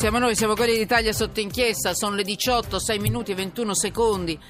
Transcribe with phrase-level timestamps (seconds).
[0.00, 4.40] Siamo noi, siamo quelli d'Italia sotto inchiesta, sono le 18, 6 minuti e 21 secondi.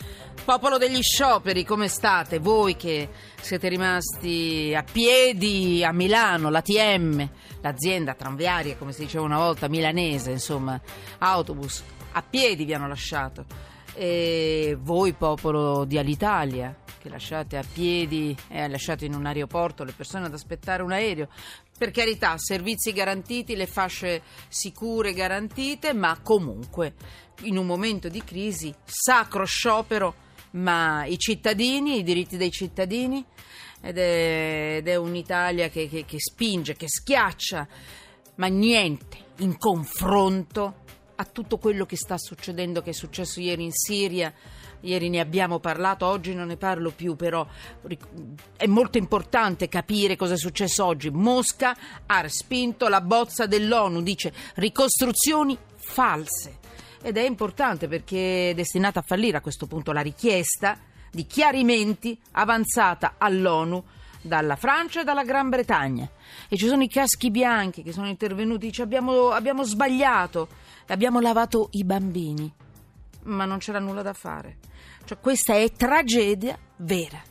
[0.45, 2.38] Popolo degli scioperi, come state?
[2.38, 3.08] Voi che
[3.41, 7.28] siete rimasti a piedi a Milano, l'ATM,
[7.63, 10.80] l'azienda tranviaria, come si diceva una volta, milanese, insomma,
[11.18, 11.82] autobus,
[12.12, 13.45] a piedi vi hanno lasciato.
[13.93, 19.95] E voi, popolo di Alitalia, che lasciate a piedi e lasciate in un aeroporto le
[19.96, 21.27] persone ad aspettare un aereo.
[21.81, 26.93] Per carità, servizi garantiti, le fasce sicure garantite, ma comunque
[27.45, 30.14] in un momento di crisi, sacro sciopero,
[30.51, 33.24] ma i cittadini, i diritti dei cittadini,
[33.80, 37.66] ed è, ed è un'Italia che, che, che spinge, che schiaccia,
[38.34, 40.84] ma niente in confronto
[41.15, 44.30] a tutto quello che sta succedendo, che è successo ieri in Siria
[44.82, 47.46] Ieri ne abbiamo parlato, oggi non ne parlo più, però
[48.56, 51.10] è molto importante capire cosa è successo oggi.
[51.10, 56.58] Mosca ha respinto la bozza dell'ONU, dice ricostruzioni false.
[57.02, 60.78] Ed è importante perché è destinata a fallire a questo punto la richiesta
[61.10, 63.82] di chiarimenti avanzata all'ONU
[64.22, 66.09] dalla Francia e dalla Gran Bretagna.
[66.48, 70.48] E ci sono i caschi bianchi che sono intervenuti, dice abbiamo, abbiamo sbagliato,
[70.89, 72.53] abbiamo lavato i bambini,
[73.25, 74.59] ma non c'era nulla da fare.
[75.05, 77.23] Cioè, questa è tragedia vera.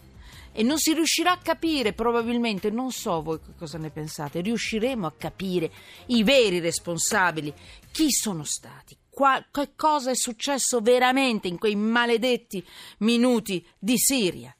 [0.51, 5.13] E non si riuscirà a capire, probabilmente, non so voi cosa ne pensate, riusciremo a
[5.17, 5.71] capire
[6.07, 7.53] i veri responsabili,
[7.91, 12.65] chi sono stati, qua, che cosa è successo veramente in quei maledetti
[12.99, 14.53] minuti di Siria.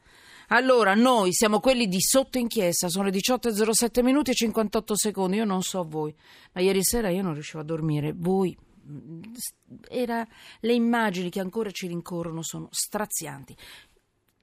[0.50, 5.46] Allora, noi siamo quelli di sotto inchiesta, sono le 18.07 minuti e 58 secondi, io
[5.46, 6.16] non so voi,
[6.54, 8.58] ma ieri sera io non riuscivo a dormire, voi
[9.90, 10.28] era,
[10.62, 13.56] le immagini che ancora ci rincorrono sono strazianti.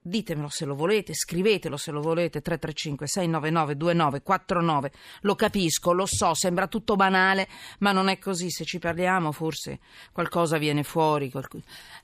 [0.07, 6.33] Ditemelo se lo volete, scrivetelo se lo volete, 335 699 2949, lo capisco, lo so,
[6.33, 9.79] sembra tutto banale, ma non è così, se ci parliamo forse
[10.13, 11.29] qualcosa viene fuori,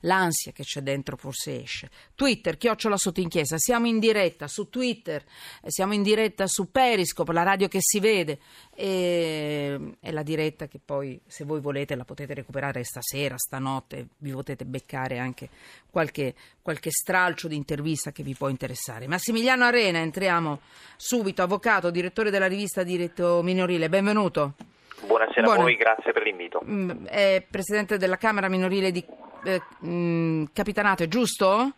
[0.00, 1.90] l'ansia che c'è dentro forse esce.
[2.14, 5.24] Twitter, chiocciola sotto inchiesta, siamo in diretta su Twitter,
[5.62, 8.38] eh, siamo in diretta su Periscope, la radio che si vede,
[8.74, 14.32] e è la diretta che poi se voi volete la potete recuperare stasera, stanotte, vi
[14.32, 15.48] potete beccare anche
[15.90, 19.06] qualche, qualche stralcio di intervista che vi può interessare.
[19.06, 20.60] Massimiliano Arena, entriamo
[20.96, 24.54] subito, avvocato, direttore della rivista Diritto Minorile, benvenuto.
[25.06, 25.60] Buonasera Buona.
[25.60, 26.62] a voi, grazie per l'invito.
[26.64, 29.04] Mm, è presidente della Camera Minorile di
[29.44, 31.74] eh, mm, Capitanato, è giusto?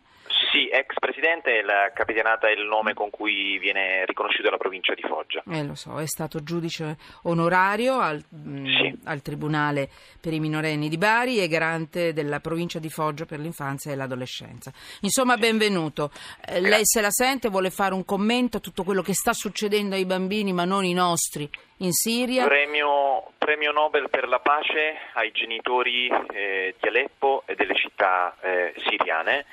[0.65, 5.43] Ex presidente, la capitaniata è il nome con cui viene riconosciuta la provincia di Foggia.
[5.49, 8.99] Eh, lo so, è stato giudice onorario al, mm, sì.
[9.05, 13.91] al Tribunale per i minorenni di Bari e garante della provincia di Foggia per l'infanzia
[13.91, 14.71] e l'adolescenza.
[15.01, 16.11] Insomma, benvenuto.
[16.45, 19.95] Eh, lei se la sente, vuole fare un commento a tutto quello che sta succedendo
[19.95, 22.45] ai bambini, ma non i nostri, in Siria?
[22.45, 28.73] Premio, premio Nobel per la pace ai genitori eh, di Aleppo e delle città eh,
[28.87, 29.45] siriane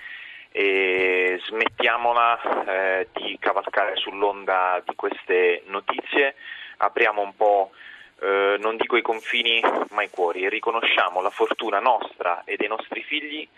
[0.56, 6.37] e smettiamola eh, di cavalcare sull'onda di queste notizie,
[6.76, 7.72] apriamo un po',
[8.20, 9.60] eh, non dico i confini,
[9.91, 10.44] ma i cuori.
[10.44, 13.48] E riconosciamo la fortuna nostra e dei nostri figli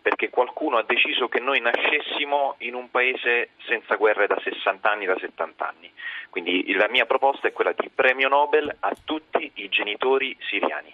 [0.00, 5.04] perché qualcuno ha deciso che noi nascessimo in un paese senza guerre da 60 anni,
[5.04, 5.92] da 70 anni.
[6.30, 10.92] Quindi la mia proposta è quella di premio Nobel a tutti i genitori siriani.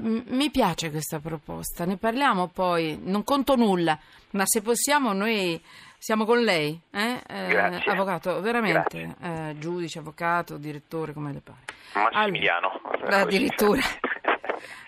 [0.00, 3.98] Mi piace questa proposta, ne parliamo poi, non conto nulla,
[4.32, 5.60] ma se possiamo noi
[6.00, 7.22] siamo con lei, eh?
[7.28, 11.64] Eh, avvocato, veramente, eh, giudice, avvocato, direttore, come le pare.
[11.92, 12.80] Massimiliano.
[12.90, 13.80] Allora, addirittura.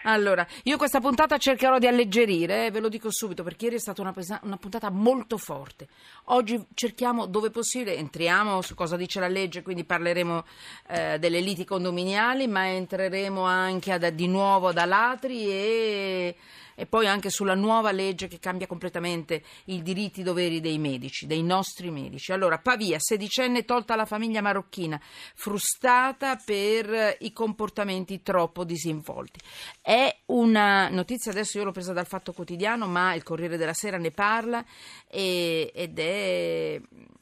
[0.05, 3.81] Allora, io questa puntata cercherò di alleggerire, eh, ve lo dico subito, perché ieri è
[3.81, 5.87] stata una, pesa- una, puntata molto forte.
[6.25, 10.45] Oggi cerchiamo, dove possibile, entriamo su cosa dice la legge, quindi parleremo
[10.89, 16.37] eh, delle liti condominiali, ma entreremo anche ad, di nuovo ad Alatri e
[16.75, 20.79] e poi anche sulla nuova legge che cambia completamente i diritti e i doveri dei
[20.79, 22.33] medici, dei nostri medici.
[22.33, 25.01] Allora, Pavia, sedicenne tolta alla famiglia marocchina,
[25.35, 29.41] frustata per i comportamenti troppo disinvolti.
[29.81, 33.99] È una notizia, adesso io l'ho presa dal Fatto Quotidiano, ma il Corriere della Sera
[33.99, 34.65] ne parla
[35.09, 36.81] e, ed, è,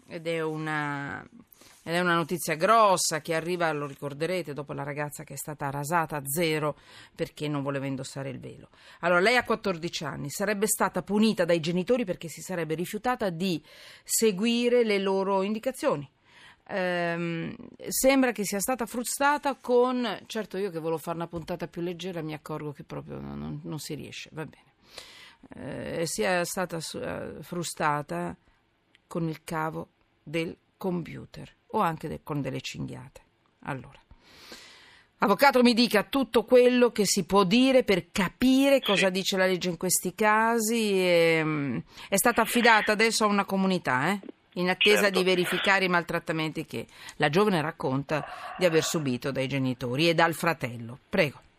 [0.08, 1.26] ed è una
[1.82, 5.71] ed è una notizia grossa che arriva, lo ricorderete, dopo la ragazza che è stata
[5.71, 6.77] rasata a zero
[7.15, 8.69] perché non voleva indossare il velo.
[9.00, 13.62] Allora, lei ha 14 anni, sarebbe stata punita dai genitori perché si sarebbe rifiutata di
[14.05, 16.09] seguire le loro indicazioni.
[16.73, 17.56] Ehm,
[17.88, 20.21] sembra che sia stata frustata con...
[20.26, 23.79] Certo, io che volevo fare una puntata più leggera mi accorgo che proprio non, non
[23.79, 24.69] si riesce, va bene.
[25.55, 28.37] Eh, sia stata uh, frustata
[29.06, 29.88] con il cavo
[30.23, 33.21] del computer o anche de- con delle cinghiate.
[33.65, 34.00] Allora,
[35.23, 39.12] Avvocato, mi dica tutto quello che si può dire per capire cosa sì.
[39.12, 40.93] dice la legge in questi casi.
[40.93, 41.79] E, mm,
[42.09, 44.21] è stata affidata adesso a una comunità, eh?
[44.55, 45.19] in attesa certo.
[45.19, 46.87] di verificare i maltrattamenti che
[47.17, 48.25] la giovane racconta
[48.56, 50.99] di aver subito dai genitori e dal fratello.
[51.11, 51.50] Prego.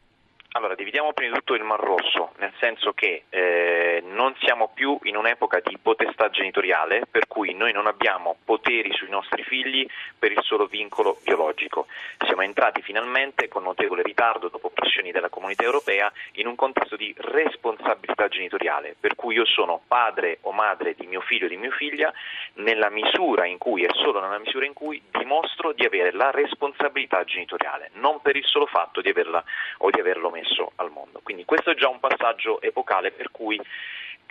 [0.53, 4.99] Allora, dividiamo prima di tutto il Mar Rosso, nel senso che eh, non siamo più
[5.03, 9.87] in un'epoca di potestà genitoriale, per cui noi non abbiamo poteri sui nostri figli
[10.19, 11.87] per il solo vincolo biologico.
[12.25, 17.15] Siamo entrati finalmente, con notevole ritardo, dopo pressioni della comunità europea, in un contesto di
[17.17, 21.71] responsabilità genitoriale, per cui io sono padre o madre di mio figlio o di mia
[21.71, 22.11] figlia
[22.55, 27.23] nella misura in cui e solo nella misura in cui dimostro di avere la responsabilità
[27.23, 29.41] genitoriale, non per il solo fatto di averla
[29.77, 31.19] o di averlo messo messo al mondo.
[31.23, 33.59] Quindi questo è già un passaggio epocale per cui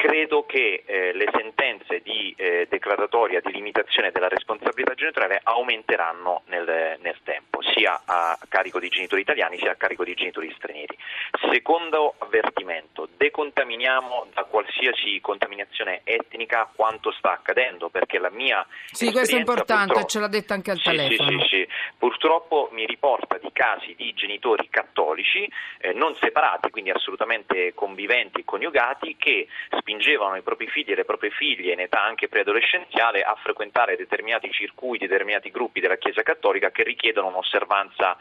[0.00, 6.96] credo che eh, le sentenze di eh, declaratoria di limitazione della responsabilità genitoriale aumenteranno nel,
[7.00, 10.96] nel, tempo, sia a carico di genitori italiani sia a carico di genitori stranieri.
[11.52, 12.99] Secondo avvertimento,
[13.30, 18.66] decontaminiamo da qualsiasi contaminazione etnica quanto sta accadendo, perché la mia...
[18.90, 21.40] Sì, questo è importante, ce l'ha detto anche al sì, telefono.
[21.42, 25.48] Sì, sì, purtroppo mi riporta di casi di genitori cattolici
[25.78, 29.46] eh, non separati, quindi assolutamente conviventi e coniugati, che
[29.78, 34.50] spingevano i propri figli e le proprie figlie in età anche preadolescenziale a frequentare determinati
[34.50, 38.16] circuiti, determinati gruppi della Chiesa Cattolica che richiedono un'osservanza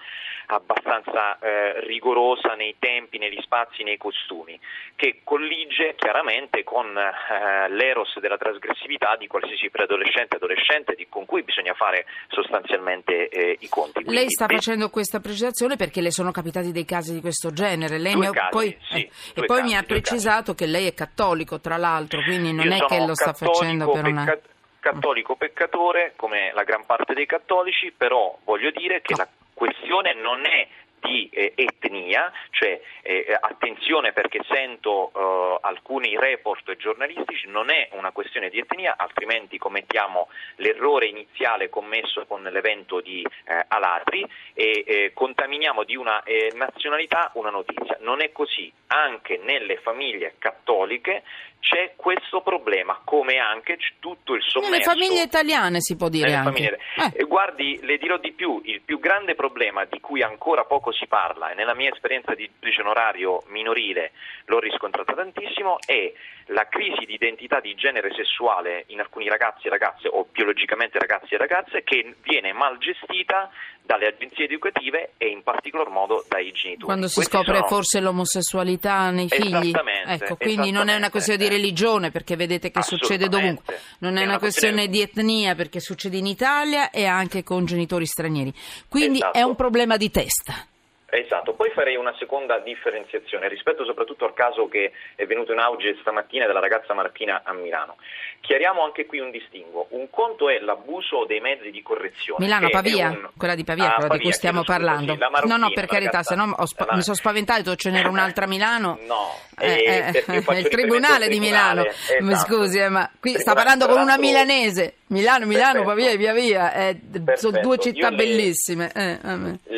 [0.51, 4.59] abbastanza eh, rigorosa nei tempi, negli spazi, nei costumi,
[5.00, 11.42] che collige chiaramente con eh, l'eros della trasgressività di qualsiasi preadolescente e adolescente con cui
[11.42, 14.04] bisogna fare sostanzialmente eh, i conti.
[14.04, 17.98] Quindi, lei sta facendo questa precisazione perché le sono capitati dei casi di questo genere.
[17.98, 20.56] Lei ha, casi, poi, sì, eh, e poi casi, mi ha precisato casi.
[20.57, 24.06] che lei è cattolico, tra l'altro, quindi non Io è che lo sta facendo per
[24.06, 24.25] una...
[24.25, 24.48] Pecca-
[24.81, 29.24] cattolico peccatore, come la gran parte dei cattolici, però voglio dire che no.
[29.24, 30.68] la questione non è
[31.09, 38.11] di eh, etnia, cioè eh, attenzione perché sento eh, alcuni report giornalistici, non è una
[38.11, 45.11] questione di etnia, altrimenti commettiamo l'errore iniziale commesso con l'evento di eh, Alatri e eh,
[45.13, 47.97] contaminiamo di una eh, nazionalità una notizia.
[48.01, 51.23] Non è così, anche nelle famiglie cattoliche
[51.59, 54.71] c'è questo problema, come anche tutto il sommerso.
[54.71, 56.51] Nelle famiglie italiane si può dire anche.
[56.51, 56.79] Famiglie...
[57.15, 57.23] Eh.
[57.25, 61.51] Guardi, le dirò di più, il più grande problema di cui ancora poco si parla,
[61.51, 64.11] e nella mia esperienza di giudice onorario minorile
[64.45, 66.11] l'ho riscontrata tantissimo, è
[66.50, 71.34] la crisi di identità di genere sessuale in alcuni ragazzi e ragazze, o biologicamente ragazzi
[71.34, 73.50] e ragazze, che viene mal gestita
[73.81, 76.86] dalle agenzie educative e in particolar modo dai genitori.
[76.86, 77.68] Quando si Questi scopre sono...
[77.68, 79.74] forse l'omosessualità nei figli.
[80.06, 83.80] Ecco, quindi non è una questione di religione perché vedete che succede dovunque.
[84.00, 87.66] Non è, è una, una questione di etnia perché succede in Italia e anche con
[87.66, 88.54] genitori stranieri.
[88.88, 89.38] Quindi esatto.
[89.38, 90.68] è un problema di testa.
[91.11, 95.97] Esatto, poi farei una seconda differenziazione rispetto soprattutto al caso che è venuto in auge
[96.01, 97.97] stamattina della ragazza Martina a Milano.
[98.41, 99.88] Chiariamo anche qui un distinguo.
[99.89, 102.45] Un conto è l'abuso dei mezzi di correzione.
[102.45, 103.29] Milano, Pavia, un...
[103.35, 105.13] quella di Pavia, ah, quella Pavia, di cui stiamo parlando.
[105.13, 108.47] Sì, no, no, per carità, se no spa- mi sono spaventato, ce n'era un'altra a
[108.47, 109.00] Milano.
[109.05, 111.85] No, eh, eh, è il tribunale di Milano.
[111.85, 112.23] Esatto.
[112.23, 114.95] Mi scusi, eh, ma qui sta parlando con una milanese.
[115.07, 116.73] Milano, Milano, Pavia e via via.
[116.73, 117.00] Eh,
[117.35, 118.91] sono due città le, bellissime.
[118.94, 119.19] Eh,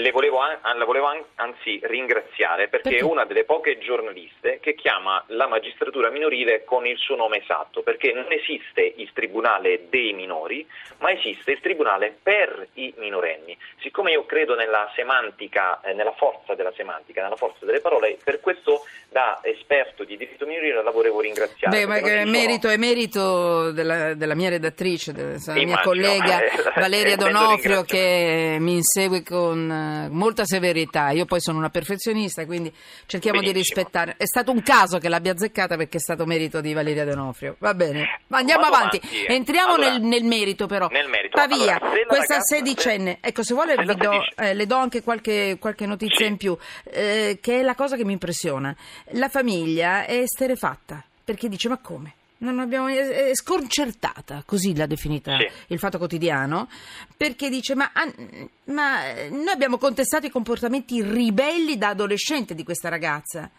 [0.02, 4.60] le volevo, an- la volevo an- anzi ringraziare perché, perché, è una delle poche giornaliste
[4.60, 9.88] che chiama la magistratura minorile con il suo nome esatto, perché non esiste il tribunale
[9.90, 10.68] dei minori,
[11.00, 13.58] ma esiste il tribunale per i minorenni.
[13.80, 18.40] Siccome io credo nella semantica, eh, nella forza della semantica, nella forza delle parole, per
[18.40, 21.78] questo da esperto di diritto minorile la volevo ringraziare.
[21.78, 27.16] Beh, ma è merito, è merito della, della mia redattrice la mia collega eh, Valeria
[27.16, 29.70] Donofrio che mi insegue con
[30.10, 31.10] molta severità.
[31.12, 32.74] Io poi sono una perfezionista, quindi
[33.06, 33.64] cerchiamo Benissimo.
[33.64, 34.16] di rispettare.
[34.18, 37.56] È stato un caso che l'abbia azzeccata perché è stato merito di Valeria Donofrio.
[37.60, 38.98] Va bene, ma andiamo Vado avanti.
[38.98, 39.34] avanti eh.
[39.34, 40.88] Entriamo allora, nel, nel, merito però.
[40.90, 41.38] Nel merito.
[41.38, 45.58] Pavia, allora, questa ragazza, sedicenne, ecco se vuole vi do, eh, le do anche qualche,
[45.60, 46.32] qualche notizia sì.
[46.32, 48.76] in più, eh, che è la cosa che mi impressiona.
[49.12, 52.16] La famiglia è esterefatta perché dice ma come?
[52.42, 55.48] Non abbiamo, è sconcertata, così l'ha definita sì.
[55.68, 56.68] il Fatto Quotidiano,
[57.16, 57.92] perché dice ma,
[58.66, 63.50] ma, noi abbiamo contestato i comportamenti ribelli da adolescente di questa ragazza.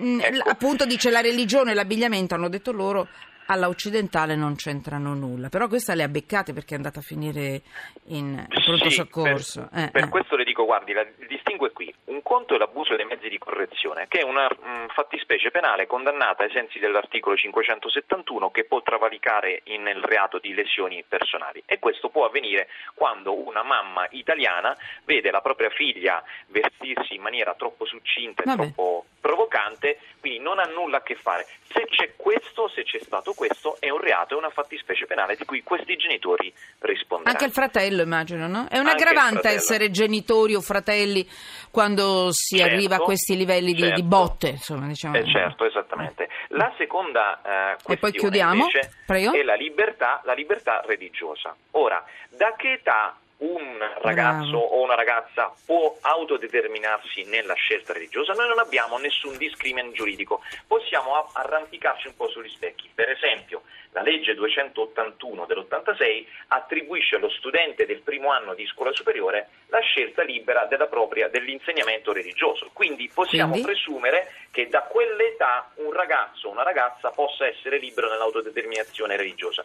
[0.00, 0.48] Mm, ecco.
[0.48, 3.08] Appunto dice la religione e l'abbigliamento, hanno detto loro,
[3.50, 5.48] alla occidentale non c'entrano nulla.
[5.48, 7.62] Però questa le ha beccate perché è andata a finire
[8.08, 9.68] in pronto Sì, soccorso.
[9.72, 10.08] Per, Eh, per eh.
[10.08, 11.92] questo le dico, guardi, la, il distinguo è qui.
[12.06, 16.42] Un conto è l'abuso dei mezzi di correzione, che è una mm, fattispecie penale condannata
[16.44, 21.62] ai sensi dell'articolo 571 che può travalicare in- nel reato di lesioni personali.
[21.64, 27.54] E questo può avvenire quando una mamma italiana vede la propria figlia vestirsi in maniera
[27.54, 28.62] troppo succinta e Vabbè.
[28.72, 31.46] troppo provocante, quindi non ha nulla a che fare.
[31.72, 35.44] Se c'è questo, se c'è stato questo, è un reato, è una fattispecie penale di
[35.44, 37.30] cui questi genitori risponderanno.
[37.36, 38.60] Anche il fratello, immagino, no?
[38.68, 39.54] È Anche un'aggravante fratello.
[39.56, 41.28] essere genitori o fratelli
[41.70, 44.02] quando si Certo, arriva a questi livelli di, di certo.
[44.04, 45.16] botte, insomma, diciamo.
[45.16, 46.28] Eh, certo, esattamente.
[46.48, 48.64] La seconda eh, E poi questione chiudiamo?
[48.64, 49.32] invece Prego.
[49.32, 51.54] è la libertà, la libertà religiosa.
[51.72, 54.64] Ora, da che età un ragazzo Bravo.
[54.64, 58.32] o una ragazza può autodeterminarsi nella scelta religiosa?
[58.32, 62.90] Noi non abbiamo nessun discrimen giuridico, possiamo arrampicarci un po' sugli specchi.
[62.92, 69.48] Per esempio, la legge 281 dell'86 attribuisce allo studente del primo anno di scuola superiore
[69.68, 72.70] la scelta libera della propria, dell'insegnamento religioso.
[72.72, 73.70] Quindi possiamo Quindi?
[73.70, 79.64] presumere che da quell'età un ragazzo o una ragazza possa essere libero nell'autodeterminazione religiosa.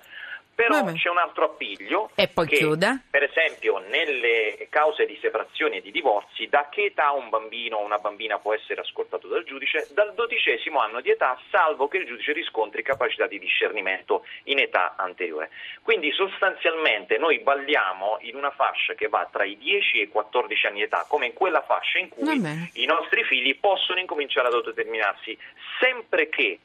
[0.55, 0.93] Però Vabbè.
[0.93, 3.01] c'è un altro appiglio E poi che, chiuda.
[3.09, 7.83] per esempio, nelle cause di separazioni e di divorzi, da che età un bambino o
[7.83, 9.87] una bambina può essere ascoltato dal giudice?
[9.93, 14.93] Dal dodicesimo anno di età, salvo che il giudice riscontri capacità di discernimento in età
[14.97, 15.49] anteriore.
[15.81, 20.67] Quindi sostanzialmente noi balliamo in una fascia che va tra i 10 e i 14
[20.67, 22.69] anni di età, come in quella fascia in cui bene.
[22.73, 25.37] i nostri figli possono incominciare ad autodeterminarsi,
[25.79, 26.59] sempre che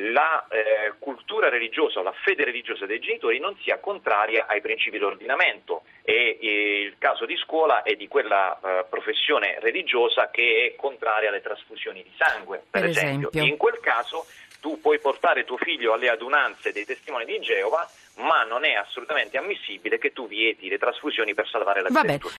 [0.00, 4.98] la eh, cultura religiosa o la fede religiosa dei genitori non sia contraria ai principi
[4.98, 10.76] dell'ordinamento e, e il caso di scuola è di quella eh, professione religiosa che è
[10.76, 13.30] contraria alle trasfusioni di sangue, per, Per esempio.
[13.32, 14.26] In quel caso
[14.60, 19.38] tu puoi portare tuo figlio alle adunanze dei testimoni di Geova, ma non è assolutamente
[19.38, 22.00] ammissibile che tu vieti le trasfusioni per salvare la vita